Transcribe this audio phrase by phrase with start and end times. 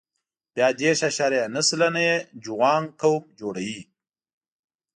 [0.55, 3.79] بیا دېرش اعشاریه نهه سلنه یې جوانګ قوم جوړوي.